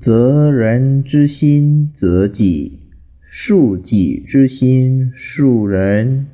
[0.00, 2.78] 择人之心择己，
[3.28, 6.28] 恕己之心恕人。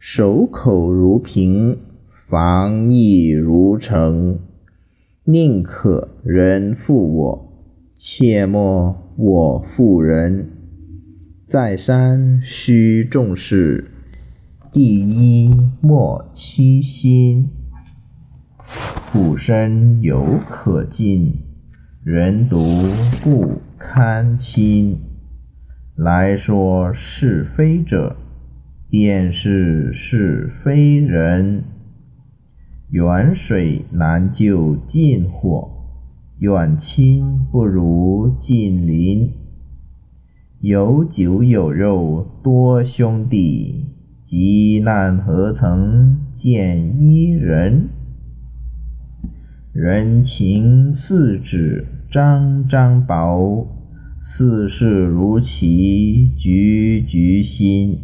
[0.00, 1.78] 守口如瓶，
[2.26, 4.40] 防意如城。
[5.22, 7.52] 宁可人负我，
[7.94, 10.50] 切莫我负人。
[11.46, 13.92] 在山须重视，
[14.72, 17.48] 第一莫欺心。
[19.12, 21.34] 古身犹可近，
[22.04, 22.58] 人独
[23.22, 24.98] 不堪亲。
[25.94, 28.16] 来说是非者，
[28.90, 31.62] 便是是非人。
[32.90, 35.70] 远水难救近火，
[36.40, 39.30] 远亲不如近邻。
[40.58, 43.86] 有酒有肉多兄弟，
[44.26, 47.88] 急难何曾见一人？
[49.72, 53.66] 人情似纸张张薄，
[54.20, 57.98] 世事如棋局局新。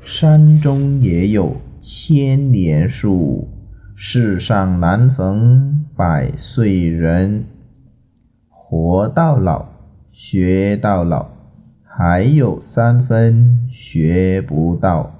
[0.00, 3.46] 山中也有千年树，
[3.94, 7.44] 世上难逢百岁人。
[8.48, 9.64] 活到老，
[10.10, 11.28] 学到老，
[11.84, 15.14] 还有三分学不到。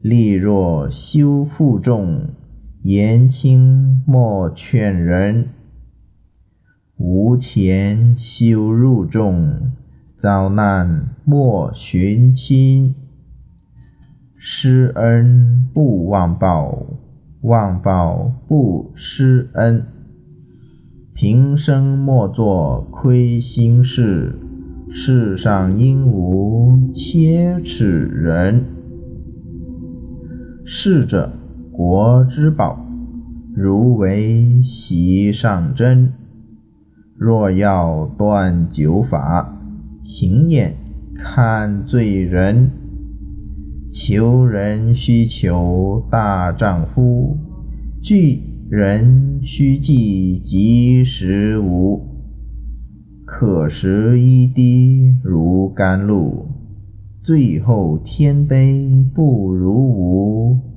[0.00, 2.28] 力若修负重。
[2.82, 5.50] 言轻莫劝人，
[6.96, 9.72] 无钱修入众，
[10.16, 12.94] 遭难莫寻亲。
[14.34, 16.86] 施恩不忘报，
[17.42, 19.84] 忘报不施恩。
[21.12, 24.38] 平生莫做亏心事，
[24.88, 28.64] 世上应无切齿人。
[30.64, 31.30] 逝者。
[31.82, 32.78] 国之宝，
[33.56, 36.12] 如为席上珍。
[37.16, 39.58] 若要断酒法，
[40.02, 40.76] 行眼
[41.16, 42.70] 看罪人。
[43.90, 47.38] 求人须求大丈夫，
[48.02, 51.98] 聚人须记及时无。
[53.24, 56.46] 可食一滴如甘露，
[57.22, 60.69] 最后天杯不如无。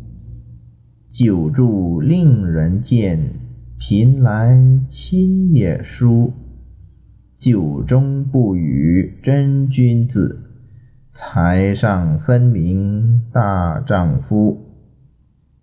[1.14, 3.36] 久住令人见，
[3.78, 4.60] 贫来
[4.90, 6.34] 亲也疏。
[7.38, 10.50] 酒中不语真君子，
[11.14, 14.58] 财上分明大丈夫。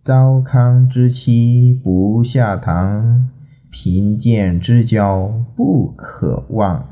[0.05, 3.29] 糟糠之妻不下堂，
[3.73, 6.87] 贫贱之交不可忘。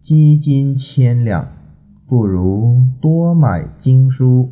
[0.00, 1.52] 积金千两，
[2.04, 4.50] 不如多买经书。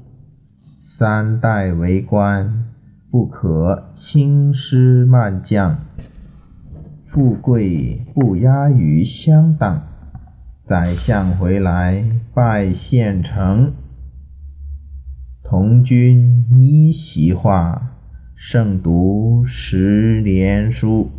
[0.79, 2.69] 三代为官。
[3.13, 5.85] 不可轻施慢降，
[7.11, 9.83] 富贵不压于乡党。
[10.65, 13.75] 宰相回来拜县丞，
[15.45, 17.99] 同君依席话，
[18.35, 21.11] 胜读十年书。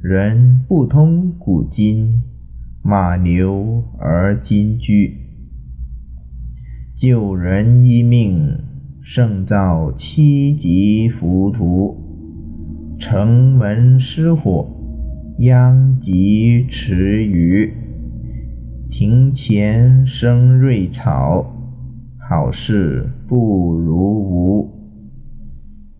[0.00, 2.22] 人不通古今，
[2.80, 5.18] 马牛而今居。
[6.94, 8.65] 救人一命。
[9.08, 11.94] 胜造七级浮屠，
[12.98, 14.68] 城门失火，
[15.38, 17.72] 殃及池鱼。
[18.90, 21.46] 庭前生瑞草，
[22.28, 24.68] 好事不如无。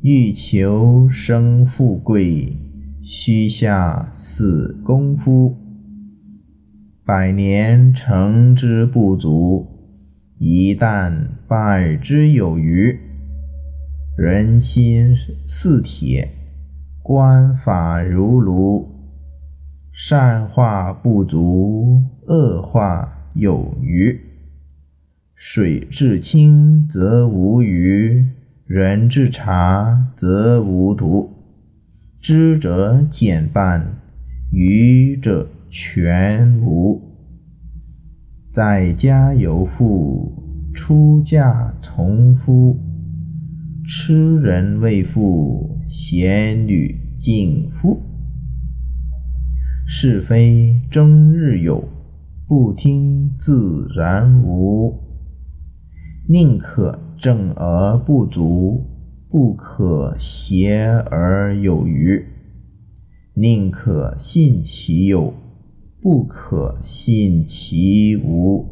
[0.00, 2.56] 欲求生富贵，
[3.04, 5.54] 须下死功夫。
[7.04, 9.75] 百年成之不足。
[10.38, 12.98] 一旦败之有余，
[14.18, 15.16] 人心
[15.46, 16.28] 似铁，
[17.02, 18.86] 官法如炉。
[19.94, 24.20] 善化不足，恶化有余。
[25.34, 28.22] 水至清则无鱼，
[28.66, 31.30] 人至察则无徒。
[32.20, 34.02] 知者减半，
[34.52, 37.15] 愚者全无。
[38.56, 40.32] 在家由父，
[40.72, 42.74] 出嫁从夫。
[43.86, 48.00] 痴人为妇，贤女敬夫。
[49.86, 51.84] 是非终日有，
[52.48, 55.02] 不听自然无。
[56.26, 58.86] 宁可正而不足，
[59.28, 60.80] 不可邪
[61.10, 62.24] 而有余。
[63.34, 65.34] 宁可信其有。
[66.02, 68.64] 不可信其无。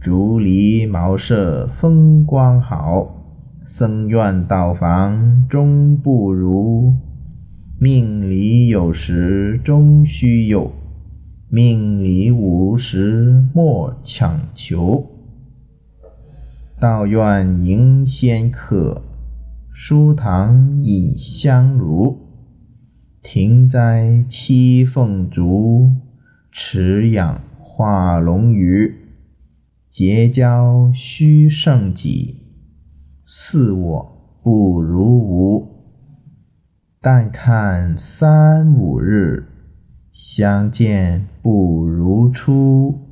[0.00, 3.08] 竹篱茅舍风光好，
[3.64, 6.92] 僧院道房终不如。
[7.78, 10.70] 命里有时终须有，
[11.48, 15.04] 命里无时莫强求。
[16.80, 19.02] 道院迎仙客，
[19.72, 22.18] 书堂饮香炉。
[23.22, 25.90] 亭栽栖凤竹，
[26.58, 28.94] 持养化龙鱼。
[29.90, 32.40] 结交须胜己，
[33.26, 35.68] 似我不如无。
[36.98, 39.46] 但看三五日，
[40.10, 43.05] 相见不如初。